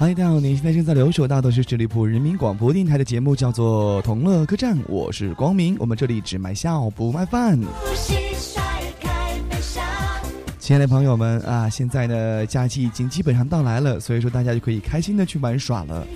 [0.00, 7.60] 嗨，大家好，您现在正在留守到的是十里铺人民广播电台的节目，叫做《同乐客栈》，我是光明，我们这里只卖笑不卖饭。
[10.58, 16.06] 亲爱的朋友们啊，现在的假期已经基本上到来了，所以说大家就可以开心的去玩耍了。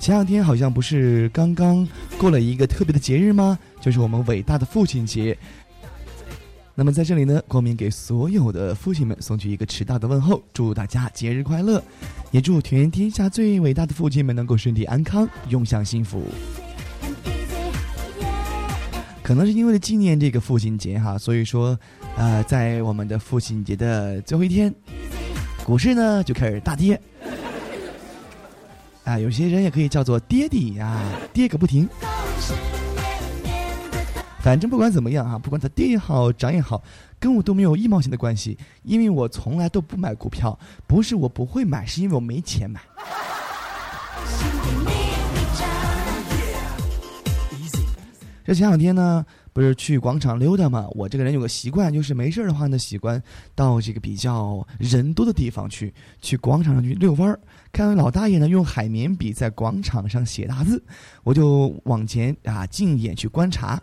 [0.00, 1.86] 前两天好像不是刚刚
[2.18, 3.56] 过了一个特别的节日吗？
[3.80, 5.38] 就是我们伟大的父亲节。
[6.74, 11.82] 那么在这里呢，光明给所有的父亲们送去一个迟到的问候，祝大家节日快乐，
[12.30, 16.24] 也祝全天下最伟大的父亲们能够身体安康，永享幸福。
[19.22, 21.78] 可能是因为纪念这个父亲节哈，所以说，
[22.16, 24.74] 呃，在我们的父亲节的最后一天，
[25.64, 26.98] 股市呢就开始大跌。
[29.04, 31.00] 啊，有些人也可以叫做跌底呀，
[31.32, 31.88] 跌个不停。
[34.42, 36.82] 反正不管怎么样啊，不管它跌也好，涨也好，
[37.18, 42.80] 跟我都没有一毛钱的关系，因为我从来都不买股票，不是我不会买，是因为我没钱买。
[48.42, 50.88] 这前两天呢，不是去广场溜达嘛？
[50.92, 53.22] 我这个人有个习惯，就是没事儿的话呢，喜欢
[53.54, 57.38] 到这个比较人多的地方去，去广场上去遛弯儿。
[57.70, 60.82] 看到老大爷呢用海绵笔在广场上写大字，
[61.22, 63.80] 我就往前啊近眼去观察。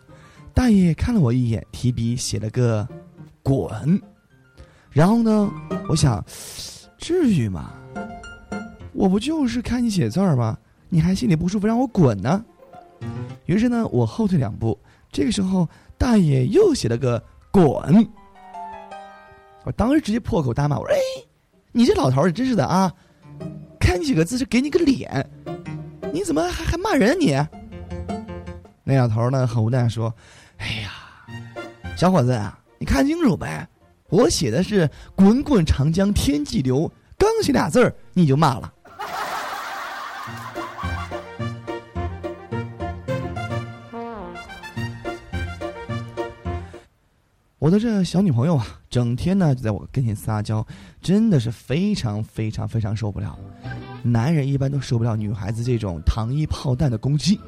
[0.58, 2.86] 大爷看了我一眼，提笔写了个
[3.44, 4.02] “滚”，
[4.90, 5.48] 然后呢，
[5.88, 6.22] 我想，
[6.98, 7.72] 至于吗？
[8.92, 10.58] 我不就是看你写字儿吗？
[10.88, 12.44] 你还心里不舒服让我滚呢？
[13.46, 14.76] 于是呢，我后退两步。
[15.12, 17.22] 这个时候，大爷又写了个
[17.52, 17.64] “滚”，
[19.62, 20.98] 我当时直接破口大骂：“我说，哎，
[21.70, 22.92] 你这老头儿真是的啊！
[23.78, 25.24] 看你几个字是给你个脸，
[26.12, 27.38] 你怎么还还骂人你？”
[28.82, 30.12] 那老头儿呢，很无奈说。
[30.58, 30.92] 哎呀，
[31.96, 33.66] 小伙子啊，你看清楚呗！
[34.10, 38.72] 我写的是“滚滚长江天际流”，刚写俩字儿你就骂了。
[47.58, 50.66] 我的这小女朋友啊，整天呢就在我跟前撒娇，
[51.02, 53.38] 真的是非常非常非常受不了。
[54.02, 57.38] 男人一般都受不了女孩子这种糖衣炮弹的攻击。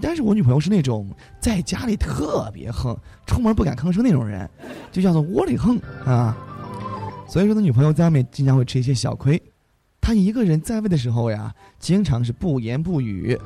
[0.00, 1.10] 但是我女朋友是那种
[1.40, 4.48] 在家里特别横，出门不敢吭声那种人，
[4.92, 6.36] 就叫做窝里横啊。
[7.28, 9.40] 所以说，他女朋友在外面经常会吃一些小亏。
[10.00, 13.36] 他一个人在位的时候呀，经常是不言不语；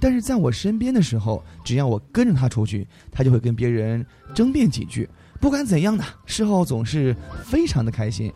[0.00, 5.06] 但是在我身边的时候，只要我跟着他出去，他就会跟别人争辩几句。
[5.38, 7.14] 不管怎样呢，事后总是
[7.44, 8.32] 非常的开心。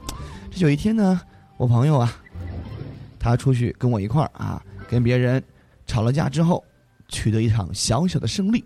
[0.50, 1.18] 这有一天呢，
[1.56, 2.12] 我朋友啊，
[3.20, 5.40] 他出去跟我一块儿啊，跟别人
[5.86, 6.64] 吵了架之后。
[7.12, 8.64] 取得一场小小的胜利，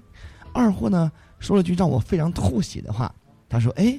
[0.52, 3.10] 二货呢说了句让我非常吐血的话，
[3.48, 3.98] 他说：“哎，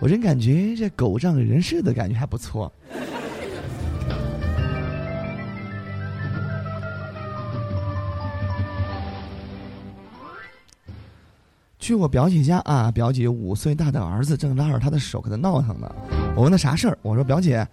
[0.00, 2.70] 我真感觉这狗仗人势的感觉还不错。”
[11.80, 15.90] 去我表姐家啊，表姐五岁大的儿子正拉着她的手跟她闹腾呢。
[16.36, 17.66] 我问他啥事儿，我说：“表姐，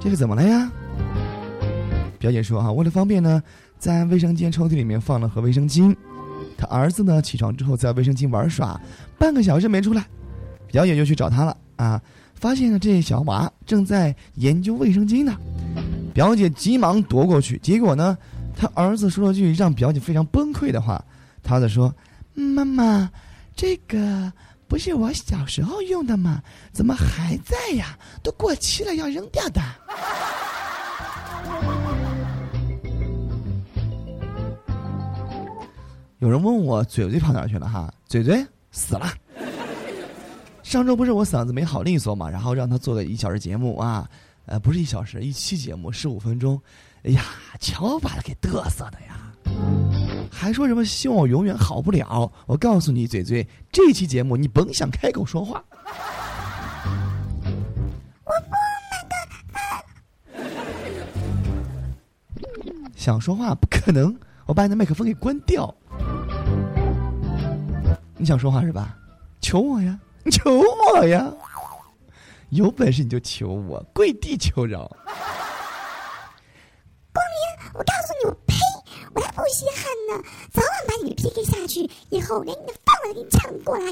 [0.00, 0.72] 这是怎么了呀？”
[2.20, 3.42] 表姐说：“啊，为了方便呢。”
[3.80, 5.96] 在卫生间抽屉里面放了盒卫生巾，
[6.54, 8.78] 他儿子呢起床之后在卫生巾玩耍，
[9.18, 10.04] 半个小时没出来，
[10.66, 11.98] 表姐就去找他了啊，
[12.34, 15.34] 发现了这小娃正在研究卫生巾呢，
[16.12, 18.18] 表姐急忙夺过去，结果呢，
[18.54, 21.02] 他儿子说了句让表姐非常崩溃的话，
[21.42, 21.90] 他的说
[22.36, 23.10] ：“妈妈，
[23.56, 24.30] 这个
[24.68, 26.42] 不是我小时候用的吗？
[26.70, 27.98] 怎么还在呀？
[28.22, 29.62] 都过期了，要扔掉的。”
[36.20, 37.90] 有人问我嘴嘴跑哪去了哈？
[38.06, 39.10] 嘴嘴死了。
[40.62, 44.06] 上周不是我嗓子没好利索嘛，然后让他做个一小时节目啊，
[44.44, 46.60] 呃，不是一小时，一期节目十五分钟。
[47.04, 47.24] 哎呀，
[47.58, 49.32] 瞧把他给嘚瑟的呀！
[50.30, 52.30] 还说什么希望我永远好不了？
[52.44, 55.64] 我告诉你，嘴嘴，这期节目你甭想开口说话。
[58.24, 58.32] 我
[62.52, 64.14] 不想说话不可能。
[64.44, 65.74] 我把你的麦克风给关掉。
[68.20, 68.94] 你想说话是吧？
[69.40, 69.98] 求我呀！
[70.22, 71.32] 你 求我呀！
[72.50, 74.86] 有本事你就求我，跪地求饶。
[77.14, 78.56] 光明，我告诉你，我呸！
[79.14, 80.22] 我才不稀罕呢，
[80.52, 83.86] 早晚把你 PK 下去，以后连你的饭碗都给你抢过来。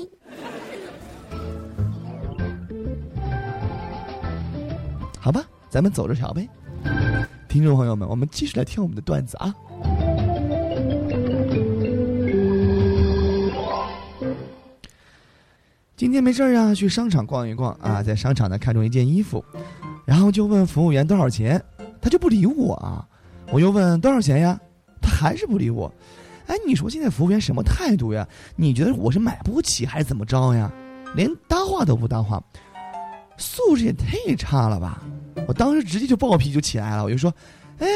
[5.18, 6.46] 好吧，咱们走着瞧呗。
[7.48, 9.54] 听众朋友们，我们继续来听我们的段子啊。
[15.98, 19.44] 今天没事儿啊，去商场逛一逛啊，在商场呢看中一件衣服，
[20.04, 21.60] 然后就问服务员多少钱，
[22.00, 23.04] 他就不理我啊。
[23.50, 24.56] 我又问多少钱呀，
[25.02, 25.92] 他还是不理我。
[26.46, 28.24] 哎，你说现在服务员什么态度呀？
[28.54, 30.70] 你觉得我是买不起还是怎么着呀？
[31.16, 32.40] 连搭话都不搭话，
[33.36, 35.02] 素质也太差了吧！
[35.48, 37.34] 我当时直接就暴脾气就起来了，我就说
[37.80, 37.88] ：“哎，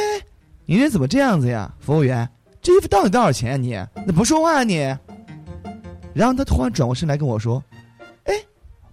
[0.66, 1.72] 你这怎么这样子呀？
[1.78, 2.28] 服务员，
[2.60, 3.56] 这衣服到底多少钱啊？
[3.94, 4.78] 你那不说话啊你？”
[6.12, 7.62] 然后他突然转过身来跟我说。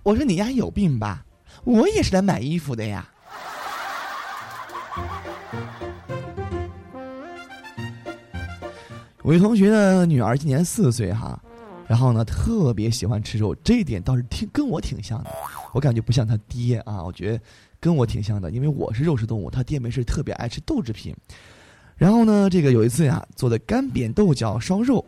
[0.10, 1.24] 我说你丫有病吧？
[1.64, 3.08] 我也是来买衣服的呀。
[9.22, 11.40] 我一同学的女儿今年四岁哈，
[11.88, 15.30] 然后呢特别喜欢吃肉，这一点倒是挺跟我挺像的。
[15.74, 17.40] 我感觉不像他爹啊，我觉得
[17.80, 21.16] 跟我挺像的，因为我是肉食动物，他爹没事特别爱吃豆制品。
[21.98, 25.06] 然后呢，这个有一次呀做的干煸豆角烧肉，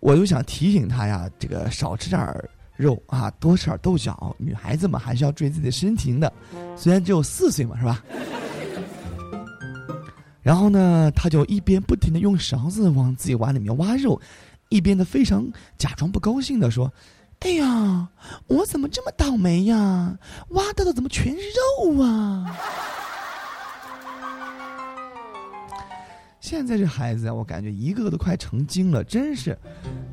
[0.00, 2.50] 我就想提醒他呀，这个少吃点儿。
[2.76, 4.34] 肉啊，多吃点豆角。
[4.38, 6.32] 女孩子嘛，还是要注意自己的身体的。
[6.76, 8.02] 虽然只有四岁嘛，是吧？
[10.42, 14.20] 然后呢，他就一边不停的用勺子往自己碗里面挖肉，
[14.68, 15.44] 一边的非常
[15.76, 16.92] 假装不高兴的说
[17.40, 18.08] ：“哎呀，
[18.46, 20.16] 我怎么这么倒霉呀？
[20.50, 21.40] 挖到的怎么全是
[21.84, 22.56] 肉啊？”
[26.38, 29.58] 现在这孩子啊，我感觉一个个都快成精了，真是。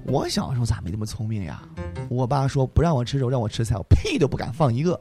[0.06, 1.64] 我小时候咋没那么聪明呀？
[2.10, 5.00] 我爸说不让我吃肉，让我吃菜，我屁都不敢放一个。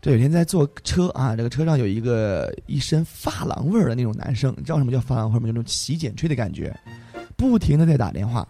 [0.00, 5.46] 这有天在坐车啊，这个车上有一个一身发廊味儿的那种男生，你知道什么叫发廊味儿吗？
[5.46, 6.74] 就那种洗剪吹的感觉，
[7.36, 8.48] 不停的在打电话。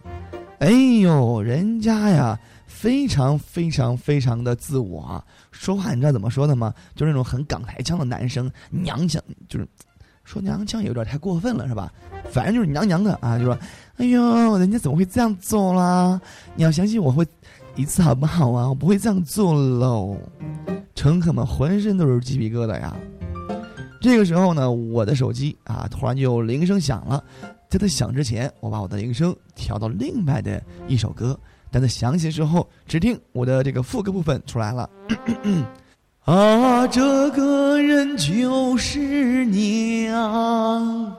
[0.61, 6.73] 哎呦，人家呀，非常非常非常的自我，说话你知道怎么说的吗？
[6.95, 9.67] 就是那种很港台腔的男生，娘腔，就是
[10.23, 11.91] 说娘腔有点太过分了，是吧？
[12.31, 13.59] 反正就是娘娘的啊，就说，
[13.97, 16.21] 哎呦，人家怎么会这样做啦？
[16.55, 17.27] 你要相信我会
[17.75, 18.69] 一次好不好啊？
[18.69, 20.19] 我不会这样做喽。
[20.95, 22.95] 乘客们浑身都是鸡皮疙瘩呀。
[24.03, 27.25] 这个时候呢，我的手机啊，突然就铃声响了。
[27.71, 31.39] 在它响之前，我把我的铃声调到另外的一首歌。
[31.71, 34.91] 但它响起之后，只听我的这个副歌部分出来了。
[36.25, 41.17] 啊，这个人就是娘。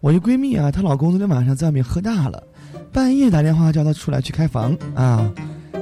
[0.00, 2.46] 我一闺蜜啊，她老公昨天晚上在外面喝大了，
[2.92, 5.32] 半夜打电话叫她出来去开房啊，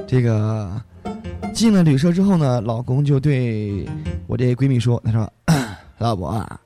[0.07, 0.81] 这个。
[1.57, 3.83] 进了旅社之后呢，老公就对
[4.27, 5.33] 我这闺蜜说：“他说，
[5.97, 6.61] 老婆啊，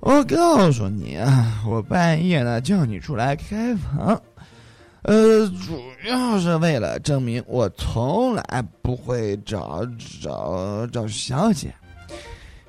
[0.00, 4.18] 我告诉你啊，我半夜呢叫你出来开房，
[5.02, 9.86] 呃，主要是为了证明我从来不会找
[10.22, 11.70] 找找小姐，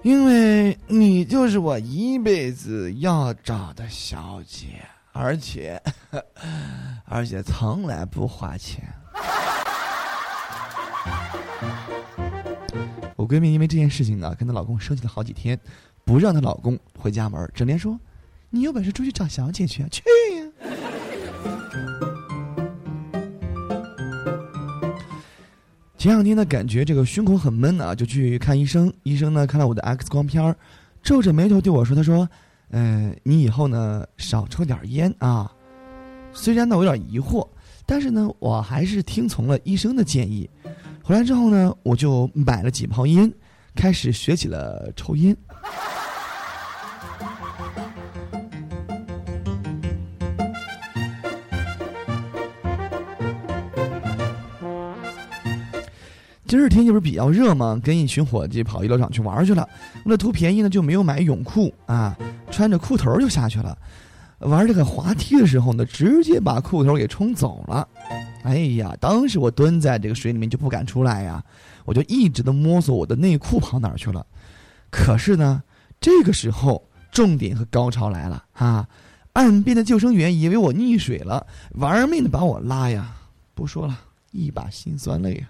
[0.03, 4.67] 因为你就是我一辈子要找的小姐，
[5.13, 5.81] 而且
[7.07, 8.83] 而且从来不花钱。”
[13.15, 15.59] 我闺蜜因为这件事情啊，跟她老公生气了好几天，
[16.05, 17.99] 不让她老公回家门，整天说
[18.49, 20.03] ：“你有本事出去找小姐去啊，去
[20.37, 20.47] 呀！”
[25.97, 28.93] 前两天呢，感觉这个胸口很闷啊，就去看医生。
[29.03, 30.55] 医生呢，看了我的 X 光片儿
[31.01, 32.29] 皱着眉头对我说：“他说，
[32.69, 35.51] 嗯，你以后呢少抽点烟啊。”
[36.31, 37.47] 虽然呢我有点疑惑，
[37.85, 40.47] 但是呢我还是听从了医生的建议。
[41.07, 43.31] 回来之后呢，我就买了几包烟，
[43.73, 45.33] 开始学起了抽烟。
[56.45, 57.79] 今儿天气不是比较热吗？
[57.81, 59.65] 跟一群伙计跑游乐场去玩去了。
[60.03, 62.17] 为了图便宜呢，就没有买泳裤啊，
[62.51, 63.77] 穿着裤头就下去了。
[64.39, 67.87] 玩这个滑梯的时候呢，直接把裤头给冲走了。
[68.47, 71.43] 哎呀，当时我蹲在这个水里面就不敢出来呀，
[71.83, 74.25] 我就一直的摸索我的内裤跑哪儿去了。
[74.89, 75.61] 可是呢，
[75.99, 78.87] 这个时候重点和高潮来了啊！
[79.33, 83.13] 岸边的救生员以为我溺水了，玩命的把我拉呀！
[83.53, 83.99] 不说了，
[84.31, 85.47] 一把辛酸泪呀。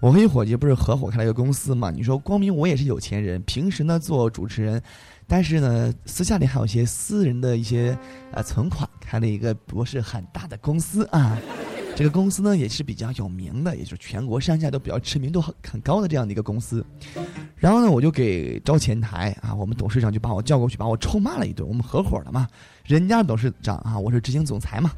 [0.00, 1.90] 我和一伙计不是合伙开了一个公司嘛？
[1.90, 4.82] 你说光明我也是有钱人，平时呢做主持人，
[5.26, 7.96] 但是呢私下里还有一些私人的一些
[8.32, 11.38] 呃存款，开了一个不是很大的公司啊。
[11.94, 16.82] 这个公司呢也是比较有名的，也就是全国上下都比较知名度很很高的这样的一个公司。
[17.56, 21.68] 然后呢我就给招前台啊，我们董事长就把我叫过去，把我臭骂了一顿。
[21.68, 22.48] 我们合伙的嘛，
[22.86, 24.92] 人家董事长啊，我是执行总裁嘛。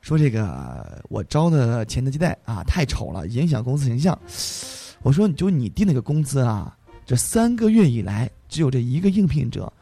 [0.00, 4.18] 说这个我招的前台接待啊太丑了，影响公司形象。
[5.02, 6.76] 我说你，就你定那个工资啊，
[7.06, 9.72] 这三个月以来只有这一个应聘者，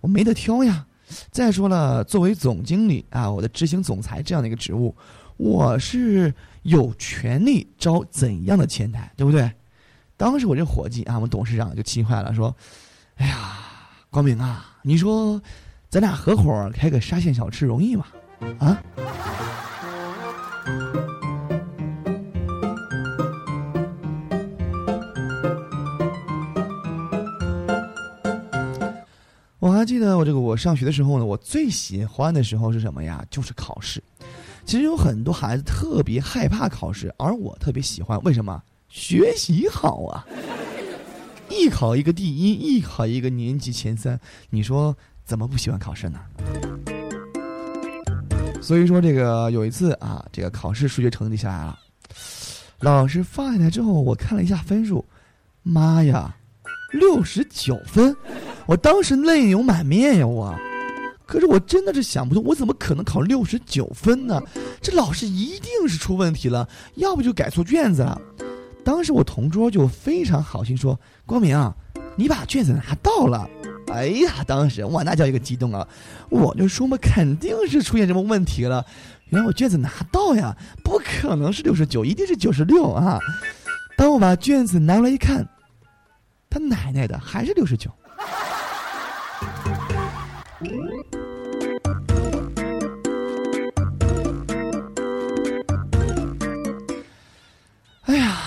[0.00, 0.84] 我没得挑呀。
[1.30, 4.94] 再说了，作为总经理啊，我的执行总裁这样的一个职务，
[5.36, 6.32] 我是
[6.62, 9.50] 有权利招怎样的前台，对不对？
[10.16, 12.54] 当时我这伙计啊，我们董事长就气坏了，说
[13.16, 13.58] ：“哎呀，
[14.10, 15.40] 光明啊，你说
[15.88, 18.06] 咱俩合伙开个沙县小吃容易吗？
[18.58, 18.82] 啊？”
[29.60, 33.24] 我还记得我这个我上学的时候呢，我最喜欢的时候是什么呀？
[33.28, 34.02] 就是考试。
[34.64, 38.20] 其实有很多孩子特别害怕考试，而我特别喜欢。
[38.22, 38.62] 为什么？
[38.88, 40.24] 学习好啊！
[41.50, 46.20] 一考一个第一，一考一个年级前三，你说怎么不喜欢考试呢？
[48.62, 51.78] 所以说这个有一次啊，这个考试数学成绩下来了，
[52.80, 55.04] 老师放下来之后，我看了一下分数，
[55.62, 56.36] 妈呀，
[56.92, 58.14] 六十九分！
[58.68, 60.54] 我当时泪流满面呀，我，
[61.24, 64.38] 可是我真的是想不通，我怎么可能考六十九分呢？
[64.82, 68.20] 这老师一定是出问题了，要不就改错卷子了。
[68.84, 71.58] 当时我同桌就非常好心说：“光明，
[72.14, 73.48] 你把卷子拿到了。”
[73.90, 75.88] 哎呀，当时我那叫一个激动啊！
[76.28, 78.84] 我就说嘛，肯定是出现什么问题了。
[79.30, 83.18] 原来我卷子拿到呀，不可能是六十九，一定是九十六啊！
[83.96, 85.48] 当我把卷子拿过来一看，
[86.50, 87.90] 他奶奶的，还是六十九。
[98.02, 98.38] 哎呀，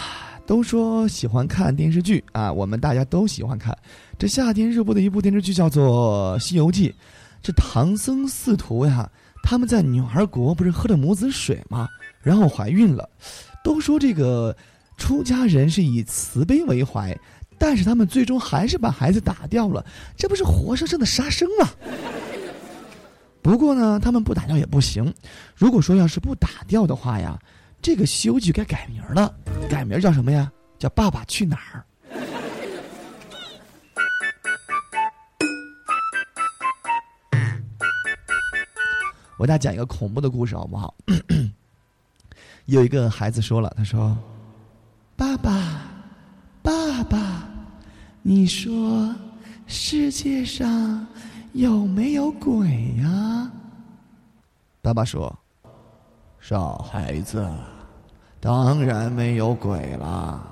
[0.46, 3.78] 都说喜欢看电视剧啊，我们大家都喜欢看。
[4.18, 6.90] 这夏天热播的一部电视剧叫做《西游记》，
[7.42, 9.10] 这唐僧四徒呀，
[9.44, 11.88] 他们在女儿国不是喝了母子水吗？
[12.22, 13.10] 然后怀孕了。
[13.64, 14.56] 都说这个
[14.98, 17.16] 出家人是以慈悲为怀，
[17.64, 19.86] 但是他们最终还是把孩子打掉了，
[20.18, 21.70] 这不是活生生的杀生吗？
[23.44, 25.14] 不过呢，他们不打掉也不行。
[25.56, 27.38] 如果说要是不打掉的话呀，
[27.80, 29.32] 这个《西游记》该改名了，
[29.70, 30.52] 改名叫什么呀？
[30.80, 31.78] 叫《爸爸去哪儿》。
[39.38, 40.96] 我给大家讲一个恐怖的故事，好不好？
[42.66, 44.18] 有一个孩子说了，他说
[45.16, 45.84] ：“爸爸，
[46.64, 47.48] 爸爸，
[48.22, 49.14] 你说
[49.66, 51.06] 世界上
[51.54, 53.52] 有没有鬼呀？”
[54.82, 55.38] 爸爸说
[56.40, 57.48] ：“傻孩子，
[58.40, 60.48] 当然没有鬼了。”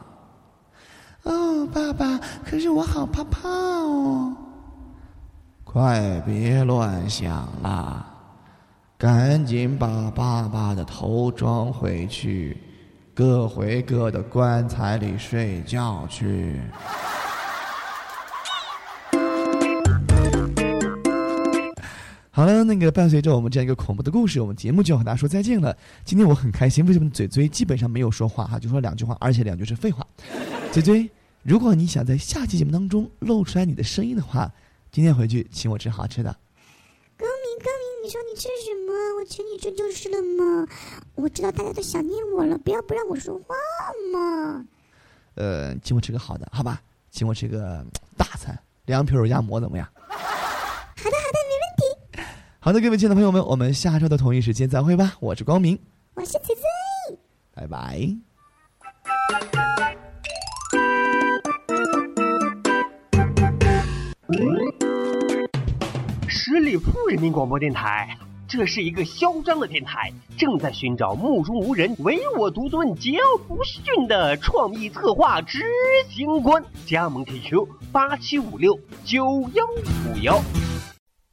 [1.24, 4.36] 哦，爸爸，可是我好怕怕哦！
[5.64, 8.06] 快别乱想了。
[8.98, 12.62] 赶紧把爸爸的头装回去，
[13.14, 16.60] 各回各的棺材里睡觉去。
[22.40, 25.76] 好了，那个伴随着我们这样一个恐怖的故事，我们节目就要和大家说再见了。
[26.06, 30.08] 今天我很开心，为什么嘴嘴基本上没有说话哈，就说两句话，而且两句是废话。
[30.72, 31.10] 嘴嘴，
[31.44, 34.50] 如果你想在下期节目当中露出来你的声音的话，
[34.90, 36.32] 今天回去请我吃好吃的。
[37.18, 39.20] 高明，高明你说你吃什么？
[39.20, 40.66] 我请你吃就是了嘛。
[41.16, 43.54] 我知道大家都想念我了，不要不让我说话
[44.14, 44.66] 嘛。
[45.36, 46.82] 呃，请我吃个好的，好吧？
[47.12, 49.86] 请我吃个大餐，凉皮肉夹馍怎么样？
[52.62, 55.14] 好的各位亲爱的朋友们，我们下周的同一时间再会吧。
[55.22, 55.80] 我是光明，
[56.14, 57.18] 我是翠翠，
[57.56, 58.02] 拜拜。
[66.28, 75.64] 十里铺人民广播电台，这是一个嚣张的电台，正在寻找目中无人、唯我独尊、桀骜不驯的创意策划执
[76.10, 76.62] 行官。
[76.86, 80.42] 加盟 QQ 八七五六九幺五幺。